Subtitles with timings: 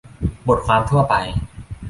[0.47, 1.15] -"บทความทั่วไป"